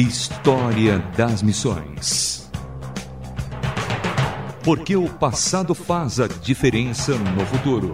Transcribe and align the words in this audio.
História 0.00 1.00
das 1.16 1.42
Missões. 1.42 2.48
Porque 4.62 4.94
o 4.94 5.08
passado 5.08 5.74
faz 5.74 6.20
a 6.20 6.28
diferença 6.28 7.16
no 7.16 7.44
futuro. 7.44 7.92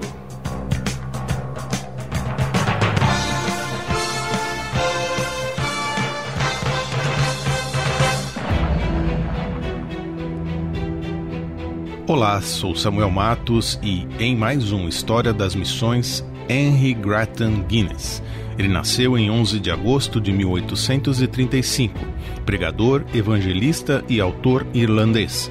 Olá, 12.07 12.43
sou 12.43 12.77
Samuel 12.77 13.11
Matos 13.11 13.80
e 13.82 14.07
em 14.18 14.36
mais 14.36 14.73
um 14.73 14.86
História 14.86 15.32
das 15.32 15.55
Missões, 15.55 16.23
Henry 16.50 16.93
Grattan 16.93 17.62
Guinness. 17.62 18.23
Ele 18.59 18.68
nasceu 18.68 19.18
em 19.18 19.30
11 19.30 19.59
de 19.59 19.70
agosto 19.70 20.20
de 20.20 20.32
1835, 20.32 21.98
pregador, 22.47 23.05
evangelista 23.12 24.05
e 24.09 24.20
autor 24.20 24.66
irlandês. 24.73 25.51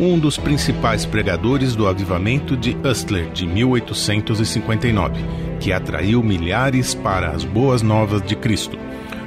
Um 0.00 0.18
dos 0.18 0.38
principais 0.38 1.04
pregadores 1.04 1.74
do 1.74 1.86
avivamento 1.86 2.56
de 2.56 2.76
Ustler 2.84 3.30
de 3.30 3.46
1859, 3.46 5.24
que 5.58 5.72
atraiu 5.72 6.22
milhares 6.22 6.94
para 6.94 7.30
as 7.30 7.44
boas 7.44 7.82
novas 7.82 8.22
de 8.22 8.36
Cristo. 8.36 8.78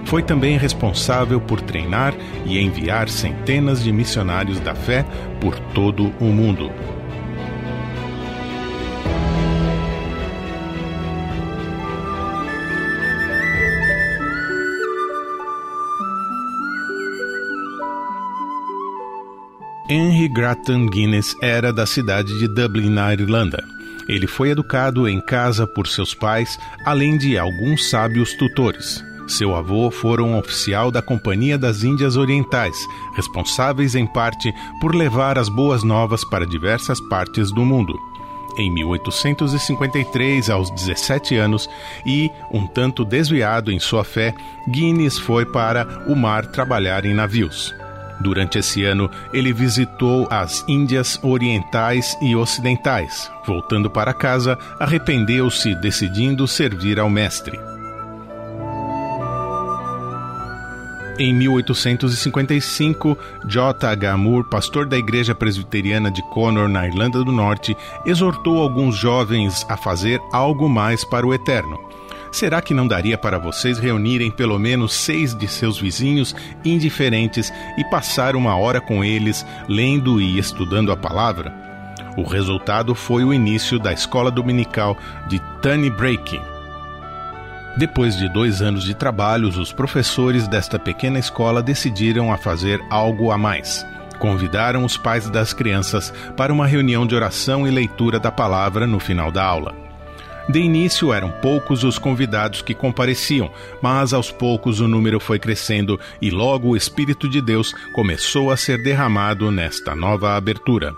Foi 0.05 0.24
também 0.24 0.58
responsável 0.58 1.40
por 1.40 1.62
treinar 1.62 2.13
e 2.46 2.60
enviar 2.60 3.10
centenas 3.10 3.84
de 3.84 3.91
missionários 3.91 4.60
da 4.60 4.74
fé 4.74 5.05
por 5.40 5.60
todo 5.60 6.13
o 6.20 6.26
mundo. 6.26 6.72
Henry 19.92 20.30
Grattan 20.30 20.86
Guinness 20.86 21.36
era 21.42 21.74
da 21.74 21.86
cidade 21.86 22.40
de 22.40 22.48
Dublin, 22.48 22.90
na 22.90 23.12
Irlanda. 23.12 23.62
Ele 24.08 24.26
foi 24.26 24.52
educado 24.52 25.06
em 25.06 25.20
casa 25.20 25.68
por 25.68 25.86
seus 25.86 26.14
pais, 26.14 26.58
além 26.86 27.18
de 27.18 27.38
alguns 27.38 27.90
sábios 27.90 28.34
tutores. 28.36 29.04
Seu 29.28 29.54
avô 29.54 29.92
fora 29.92 30.24
um 30.24 30.38
oficial 30.38 30.92
da 30.92 31.02
Companhia 31.02 31.58
das 31.58 31.84
Índias 31.84 32.16
Orientais, 32.16 32.78
responsáveis 33.18 33.94
em 33.94 34.08
parte 34.08 34.54
por 34.80 34.96
levar 34.96 35.38
as 35.38 35.50
boas 35.50 35.84
novas 35.84 36.24
para 36.24 36.48
diversas 36.48 37.02
partes 37.10 37.52
do 37.52 37.66
mundo. 37.66 37.94
Em 38.58 38.74
1853, 38.74 40.50
aos 40.50 40.72
17 40.72 41.36
anos, 41.36 41.70
e 42.06 42.32
um 42.50 42.66
tanto 42.66 43.04
desviado 43.04 43.70
em 43.70 43.80
sua 43.80 44.06
fé, 44.06 44.34
Guinness 44.70 45.20
foi 45.20 45.46
para 45.46 46.06
o 46.08 46.16
mar 46.16 46.46
trabalhar 46.46 47.06
em 47.06 47.14
navios. 47.14 47.76
Durante 48.22 48.60
esse 48.60 48.84
ano, 48.84 49.10
ele 49.34 49.52
visitou 49.52 50.27
as 50.30 50.64
Índias 50.68 51.20
Orientais 51.24 52.16
e 52.22 52.36
Ocidentais. 52.36 53.32
Voltando 53.46 53.90
para 53.90 54.13
casa, 54.13 54.58
arrependeu-se, 54.80 55.74
decidindo 55.76 56.48
servir 56.48 57.00
ao 57.00 57.10
Mestre. 57.10 57.60
Em 61.18 61.34
1855, 61.34 63.18
J. 63.46 63.88
H. 63.88 64.18
Moore, 64.18 64.50
pastor 64.50 64.88
da 64.88 64.97
Igreja 64.97 65.35
Presbiteriana 65.35 66.09
de 66.09 66.22
Connor, 66.30 66.68
na 66.68 66.88
Irlanda 66.88 67.24
do 67.24 67.31
Norte, 67.31 67.75
exortou 68.06 68.59
alguns 68.62 68.96
jovens 68.96 69.66
a 69.69 69.78
fazer 69.78 70.22
algo 70.31 70.69
mais 70.69 71.03
para 71.03 71.25
o 71.25 71.34
Eterno. 71.34 71.80
Será 72.31 72.62
que 72.62 72.74
não 72.74 72.88
daria 72.88 73.18
para 73.18 73.38
vocês 73.38 73.78
reunirem 73.78 74.31
pelo 74.31 74.57
menos 74.57 74.94
seis 74.94 75.35
de 75.35 75.47
seus 75.47 75.78
vizinhos 75.78 76.34
indiferentes 76.63 77.51
e 77.78 77.84
passar 77.84 78.35
uma 78.35 78.56
hora 78.56 78.79
com 78.79 79.03
eles, 79.03 79.46
lendo 79.68 80.22
e 80.22 80.40
estudando 80.40 80.91
a 80.91 80.97
palavra? 80.97 81.53
O 82.17 82.23
resultado 82.23 82.95
foi 82.95 83.23
o 83.23 83.33
início 83.33 83.78
da 83.78 83.91
escola 83.91 84.31
dominical 84.31 84.97
de 85.28 85.39
Tunny 85.61 85.89
Breaking. 85.89 86.41
Depois 87.78 88.17
de 88.17 88.28
dois 88.28 88.61
anos 88.61 88.83
de 88.83 88.94
trabalhos, 88.94 89.57
os 89.57 89.72
professores 89.72 90.47
desta 90.47 90.77
pequena 90.77 91.19
escola 91.19 91.61
decidiram 91.61 92.31
a 92.31 92.38
fazer 92.38 92.81
algo 92.89 93.31
a 93.31 93.38
mais. 93.38 93.85
Convidaram 94.19 94.85
os 94.85 94.97
pais 94.97 95.29
das 95.29 95.53
crianças 95.53 96.13
para 96.35 96.53
uma 96.53 96.67
reunião 96.67 97.07
de 97.07 97.16
oração 97.16 97.67
e 97.67 97.72
leitura 97.72 98.19
da 98.19 98.31
palavra 98.31 98.85
no 98.85 99.00
final 99.00 99.31
da 99.31 99.44
aula. 99.44 99.91
De 100.50 100.59
início 100.59 101.13
eram 101.13 101.29
poucos 101.29 101.84
os 101.84 101.97
convidados 101.97 102.62
que 102.62 102.74
compareciam, 102.74 103.52
mas 103.81 104.13
aos 104.13 104.31
poucos 104.31 104.79
o 104.79 104.88
número 104.88 105.19
foi 105.19 105.40
crescendo 105.40 106.00
e 106.22 106.29
logo 106.29 106.69
o 106.69 106.75
Espírito 106.75 107.29
de 107.29 107.41
Deus 107.41 107.74
começou 107.94 108.51
a 108.51 108.57
ser 108.57 108.81
derramado 108.81 109.51
nesta 109.51 109.96
nova 109.96 110.35
abertura. 110.35 110.94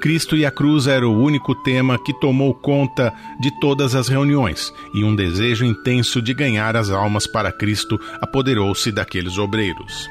Cristo 0.00 0.36
e 0.36 0.44
a 0.44 0.50
cruz 0.50 0.86
era 0.86 1.08
o 1.08 1.18
único 1.18 1.54
tema 1.54 1.98
que 1.98 2.12
tomou 2.20 2.52
conta 2.52 3.10
de 3.40 3.50
todas 3.58 3.94
as 3.94 4.06
reuniões, 4.06 4.70
e 4.92 5.02
um 5.02 5.16
desejo 5.16 5.64
intenso 5.64 6.20
de 6.20 6.34
ganhar 6.34 6.76
as 6.76 6.90
almas 6.90 7.26
para 7.26 7.50
Cristo 7.50 7.98
apoderou-se 8.20 8.92
daqueles 8.92 9.38
obreiros. 9.38 10.10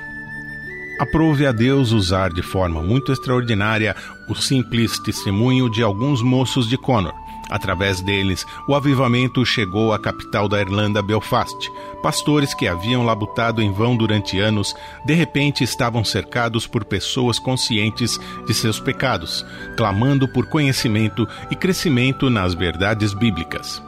Aprove 1.00 1.46
a 1.46 1.52
Deus 1.52 1.92
usar 1.92 2.32
de 2.32 2.42
forma 2.42 2.82
muito 2.82 3.12
extraordinária 3.12 3.96
o 4.28 4.34
simples 4.34 4.98
testemunho 5.00 5.70
de 5.70 5.84
alguns 5.84 6.22
moços 6.24 6.68
de 6.68 6.78
Connor, 6.78 7.14
Através 7.54 8.02
deles, 8.02 8.48
o 8.68 8.74
avivamento 8.74 9.46
chegou 9.46 9.94
à 9.94 10.00
capital 10.00 10.50
da 10.50 10.60
Irlanda, 10.60 11.04
Belfast. 11.04 11.72
Pastores 12.02 12.52
que 12.52 12.68
haviam 12.68 13.06
labutado 13.06 13.62
em 13.62 13.72
vão 13.72 13.96
durante 13.96 14.40
anos, 14.40 14.74
de 15.06 15.14
repente 15.14 15.64
estavam 15.64 16.04
cercados 16.04 16.66
por 16.66 16.84
pessoas 16.84 17.38
conscientes 17.38 18.20
de 18.48 18.56
seus 18.56 18.80
pecados, 18.80 19.46
clamando 19.78 20.28
por 20.28 20.48
conhecimento 20.48 21.28
e 21.52 21.56
crescimento 21.56 22.28
nas 22.28 22.56
verdades 22.56 23.14
bíblicas. 23.14 23.80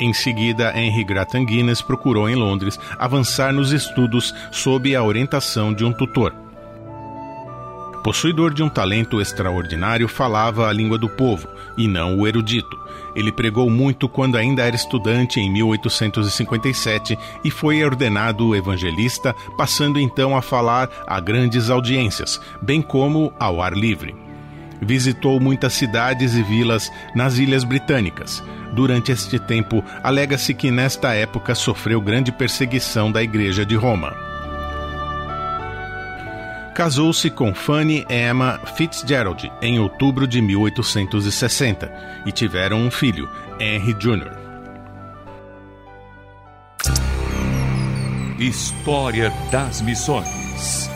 Em 0.00 0.12
seguida, 0.12 0.76
Henry 0.76 1.04
Grattan 1.04 1.44
Guinness 1.44 1.80
procurou 1.80 2.28
em 2.28 2.34
Londres 2.34 2.80
avançar 2.98 3.52
nos 3.52 3.70
estudos 3.70 4.34
sob 4.50 4.96
a 4.96 5.04
orientação 5.04 5.72
de 5.72 5.84
um 5.84 5.92
tutor. 5.92 6.34
Possuidor 8.02 8.52
de 8.52 8.64
um 8.64 8.68
talento 8.68 9.20
extraordinário, 9.20 10.08
falava 10.08 10.68
a 10.68 10.72
língua 10.72 10.98
do 10.98 11.08
povo, 11.08 11.46
e 11.78 11.86
não 11.86 12.18
o 12.18 12.26
erudito. 12.26 12.76
Ele 13.14 13.30
pregou 13.30 13.70
muito 13.70 14.08
quando 14.08 14.36
ainda 14.36 14.62
era 14.62 14.74
estudante 14.74 15.38
em 15.38 15.50
1857 15.52 17.16
e 17.44 17.50
foi 17.50 17.84
ordenado 17.84 18.56
evangelista, 18.56 19.34
passando 19.56 20.00
então 20.00 20.36
a 20.36 20.42
falar 20.42 20.90
a 21.06 21.20
grandes 21.20 21.70
audiências, 21.70 22.40
bem 22.60 22.82
como 22.82 23.32
ao 23.38 23.62
ar 23.62 23.72
livre. 23.72 24.16
Visitou 24.80 25.38
muitas 25.38 25.72
cidades 25.74 26.34
e 26.34 26.42
vilas 26.42 26.90
nas 27.14 27.38
Ilhas 27.38 27.62
Britânicas. 27.62 28.42
Durante 28.72 29.12
este 29.12 29.38
tempo, 29.38 29.84
alega-se 30.02 30.54
que 30.54 30.72
nesta 30.72 31.14
época 31.14 31.54
sofreu 31.54 32.00
grande 32.00 32.32
perseguição 32.32 33.12
da 33.12 33.22
Igreja 33.22 33.64
de 33.64 33.76
Roma 33.76 34.31
casou-se 36.74 37.30
com 37.30 37.54
Fanny 37.54 38.06
Emma 38.08 38.60
Fitzgerald 38.76 39.50
em 39.60 39.78
outubro 39.78 40.26
de 40.26 40.40
1860 40.40 42.22
e 42.26 42.32
tiveram 42.32 42.78
um 42.78 42.90
filho, 42.90 43.28
Henry 43.58 43.94
Jr. 43.94 44.42
História 48.38 49.32
das 49.50 49.80
Missões 49.80 50.91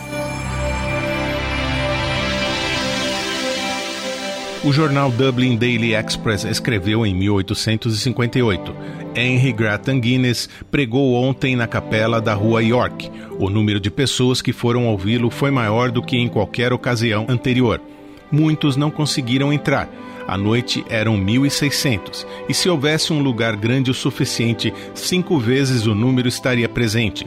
O 4.63 4.73
jornal 4.73 5.11
Dublin 5.11 5.55
Daily 5.55 5.93
Express 5.93 6.43
escreveu 6.43 7.05
em 7.05 7.13
1858. 7.13 8.75
Henry 9.15 9.53
Grattan 9.53 9.99
Guinness 9.99 10.49
pregou 10.71 11.13
ontem 11.13 11.55
na 11.55 11.67
capela 11.67 12.19
da 12.19 12.33
rua 12.33 12.63
York. 12.63 13.09
O 13.39 13.49
número 13.49 13.79
de 13.79 13.91
pessoas 13.91 14.41
que 14.41 14.51
foram 14.51 14.87
ouvi-lo 14.87 15.29
foi 15.29 15.51
maior 15.51 15.91
do 15.91 16.01
que 16.01 16.17
em 16.17 16.27
qualquer 16.27 16.73
ocasião 16.73 17.27
anterior. 17.29 17.79
Muitos 18.31 18.75
não 18.75 18.89
conseguiram 18.89 19.53
entrar. 19.53 19.89
À 20.27 20.37
noite 20.37 20.83
eram 20.89 21.17
1.600, 21.17 22.25
e 22.49 22.53
se 22.53 22.67
houvesse 22.67 23.13
um 23.13 23.21
lugar 23.21 23.55
grande 23.55 23.91
o 23.91 23.93
suficiente, 23.93 24.73
cinco 24.93 25.39
vezes 25.39 25.85
o 25.85 25.95
número 25.95 26.27
estaria 26.27 26.67
presente. 26.67 27.25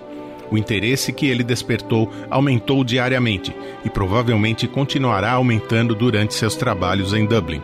O 0.51 0.59
interesse 0.59 1.13
que 1.13 1.27
ele 1.27 1.45
despertou 1.45 2.11
aumentou 2.29 2.83
diariamente 2.83 3.55
e 3.85 3.91
provavelmente 3.91 4.67
continuará 4.67 5.33
aumentando 5.33 5.95
durante 5.95 6.35
seus 6.35 6.57
trabalhos 6.57 7.15
em 7.15 7.25
Dublin. 7.25 7.63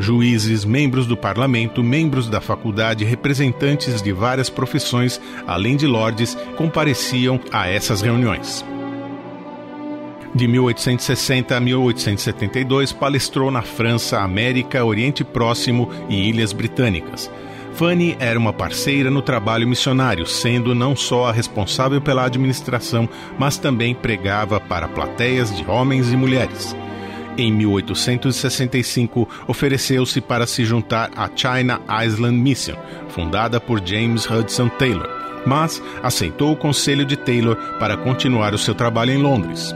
Juízes, 0.00 0.64
membros 0.64 1.06
do 1.06 1.16
parlamento, 1.16 1.82
membros 1.82 2.28
da 2.28 2.40
faculdade, 2.40 3.04
representantes 3.04 4.00
de 4.00 4.12
várias 4.12 4.48
profissões, 4.48 5.20
além 5.46 5.76
de 5.76 5.86
lordes, 5.86 6.36
compareciam 6.56 7.40
a 7.50 7.68
essas 7.68 8.00
reuniões. 8.00 8.64
De 10.34 10.46
1860 10.46 11.56
a 11.56 11.60
1872, 11.60 12.92
palestrou 12.92 13.50
na 13.50 13.62
França, 13.62 14.20
América, 14.20 14.84
Oriente 14.84 15.24
Próximo 15.24 15.90
e 16.08 16.28
Ilhas 16.28 16.52
Britânicas. 16.52 17.28
Fanny 17.74 18.16
era 18.18 18.38
uma 18.38 18.52
parceira 18.52 19.10
no 19.10 19.22
trabalho 19.22 19.68
missionário, 19.68 20.26
sendo 20.26 20.74
não 20.74 20.96
só 20.96 21.26
a 21.26 21.32
responsável 21.32 22.00
pela 22.00 22.24
administração, 22.24 23.08
mas 23.38 23.56
também 23.56 23.94
pregava 23.94 24.58
para 24.58 24.88
plateias 24.88 25.56
de 25.56 25.64
homens 25.68 26.12
e 26.12 26.16
mulheres. 26.16 26.76
Em 27.36 27.52
1865, 27.52 29.28
ofereceu-se 29.46 30.20
para 30.20 30.44
se 30.44 30.64
juntar 30.64 31.10
à 31.16 31.30
China 31.32 31.80
Island 32.04 32.36
Mission, 32.36 32.74
fundada 33.10 33.60
por 33.60 33.80
James 33.86 34.28
Hudson 34.28 34.68
Taylor, 34.68 35.08
mas 35.46 35.80
aceitou 36.02 36.52
o 36.52 36.56
conselho 36.56 37.04
de 37.04 37.16
Taylor 37.16 37.54
para 37.78 37.96
continuar 37.96 38.54
o 38.54 38.58
seu 38.58 38.74
trabalho 38.74 39.12
em 39.12 39.22
Londres. 39.22 39.72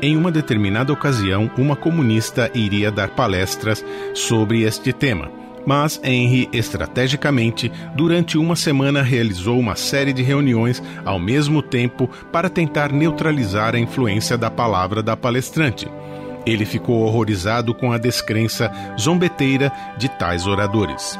Em 0.00 0.16
uma 0.16 0.30
determinada 0.30 0.92
ocasião, 0.92 1.50
uma 1.58 1.74
comunista 1.74 2.48
iria 2.54 2.92
dar 2.92 3.08
palestras 3.08 3.84
sobre 4.14 4.62
este 4.62 4.92
tema 4.92 5.39
mas 5.66 6.00
Henry, 6.02 6.48
estrategicamente, 6.52 7.70
durante 7.94 8.38
uma 8.38 8.56
semana 8.56 9.02
realizou 9.02 9.58
uma 9.58 9.76
série 9.76 10.12
de 10.12 10.22
reuniões 10.22 10.82
ao 11.04 11.18
mesmo 11.18 11.62
tempo 11.62 12.08
para 12.32 12.48
tentar 12.48 12.92
neutralizar 12.92 13.74
a 13.74 13.78
influência 13.78 14.36
da 14.36 14.50
palavra 14.50 15.02
da 15.02 15.16
palestrante. 15.16 15.88
Ele 16.46 16.64
ficou 16.64 17.02
horrorizado 17.02 17.74
com 17.74 17.92
a 17.92 17.98
descrença 17.98 18.72
zombeteira 18.98 19.70
de 19.98 20.08
tais 20.08 20.46
oradores. 20.46 21.18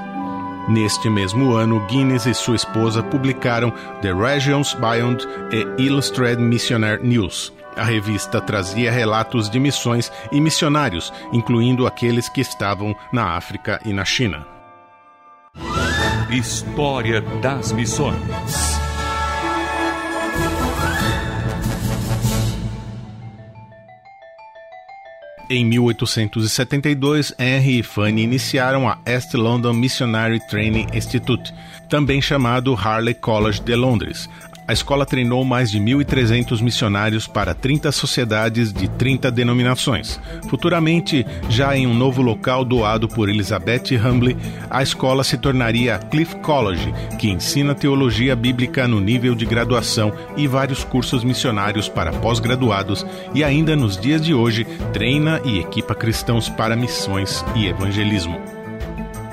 Neste 0.70 1.10
mesmo 1.10 1.52
ano, 1.54 1.84
Guinness 1.88 2.26
e 2.26 2.32
sua 2.32 2.54
esposa 2.54 3.02
publicaram 3.02 3.72
The 4.02 4.12
Regions 4.12 4.72
Beyond 4.74 5.26
e 5.50 5.82
Illustrated 5.82 6.40
Missionary 6.40 7.04
News, 7.04 7.52
a 7.76 7.82
revista 7.82 8.40
trazia 8.40 8.92
relatos 8.92 9.50
de 9.50 9.58
missões 9.58 10.12
e 10.30 10.40
missionários, 10.40 11.12
incluindo 11.32 11.88
aqueles 11.88 12.28
que 12.28 12.40
estavam 12.40 12.94
na 13.12 13.36
África 13.36 13.80
e 13.84 13.92
na 13.92 14.04
China. 14.04 14.46
História 16.30 17.20
das 17.42 17.72
Missões 17.72 18.79
Em 25.52 25.64
1872, 25.64 27.34
Henry 27.36 27.80
e 27.80 27.82
Fanny 27.82 28.22
iniciaram 28.22 28.88
a 28.88 28.96
East 29.04 29.34
London 29.34 29.72
Missionary 29.72 30.38
Training 30.46 30.86
Institute, 30.94 31.52
também 31.88 32.22
chamado 32.22 32.72
Harley 32.72 33.14
College 33.14 33.60
de 33.60 33.74
Londres, 33.74 34.30
a 34.70 34.72
escola 34.72 35.04
treinou 35.04 35.44
mais 35.44 35.68
de 35.68 35.80
1.300 35.80 36.62
missionários 36.62 37.26
para 37.26 37.52
30 37.52 37.90
sociedades 37.90 38.72
de 38.72 38.86
30 38.86 39.28
denominações. 39.28 40.20
Futuramente, 40.48 41.26
já 41.48 41.76
em 41.76 41.88
um 41.88 41.94
novo 41.94 42.22
local 42.22 42.64
doado 42.64 43.08
por 43.08 43.28
Elizabeth 43.28 43.96
Humbley, 43.96 44.36
a 44.70 44.80
escola 44.80 45.24
se 45.24 45.36
tornaria 45.36 45.96
a 45.96 45.98
Cliff 45.98 46.36
College, 46.36 46.94
que 47.18 47.28
ensina 47.28 47.74
teologia 47.74 48.36
bíblica 48.36 48.86
no 48.86 49.00
nível 49.00 49.34
de 49.34 49.44
graduação 49.44 50.12
e 50.36 50.46
vários 50.46 50.84
cursos 50.84 51.24
missionários 51.24 51.88
para 51.88 52.12
pós-graduados 52.12 53.04
e 53.34 53.42
ainda 53.42 53.74
nos 53.74 53.96
dias 53.96 54.24
de 54.24 54.32
hoje 54.32 54.64
treina 54.92 55.40
e 55.44 55.58
equipa 55.58 55.96
cristãos 55.96 56.48
para 56.48 56.76
missões 56.76 57.44
e 57.56 57.66
evangelismo. 57.66 58.59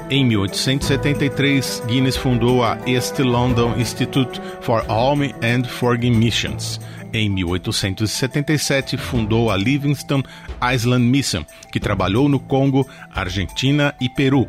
Em 0.10 0.24
1873, 0.24 1.84
Guinness 1.86 2.16
fundou 2.16 2.64
a 2.64 2.78
East 2.88 3.20
London 3.20 3.74
Institute 3.78 4.40
for 4.62 4.82
Home 4.90 5.36
and 5.44 5.66
Foreign 5.66 6.12
Missions. 6.12 6.80
Em 7.12 7.30
1877, 7.30 8.96
fundou 8.96 9.52
a 9.52 9.58
Livingston 9.58 10.24
Island 10.74 11.04
Mission, 11.04 11.44
que 11.74 11.80
trabalhou 11.80 12.30
no 12.30 12.40
Congo, 12.40 12.88
Argentina 13.14 13.94
e 14.00 14.08
Peru. 14.08 14.48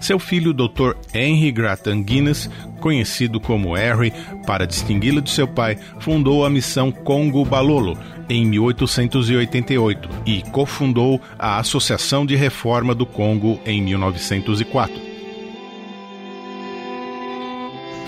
Seu 0.00 0.18
filho, 0.18 0.54
Dr. 0.54 0.96
Henry 1.12 1.52
Grattan 1.52 2.02
Guinness, 2.02 2.48
conhecido 2.80 3.38
como 3.38 3.74
Harry 3.74 4.12
para 4.46 4.66
distingui-lo 4.66 5.20
de 5.20 5.30
seu 5.30 5.46
pai, 5.46 5.76
fundou 5.98 6.44
a 6.44 6.50
missão 6.50 6.90
Congo 6.90 7.44
Balolo 7.44 7.98
em 8.28 8.46
1888 8.46 10.08
e 10.24 10.42
cofundou 10.50 11.20
a 11.38 11.58
Associação 11.58 12.24
de 12.24 12.34
Reforma 12.34 12.94
do 12.94 13.04
Congo 13.04 13.60
em 13.66 13.82
1904. 13.82 15.10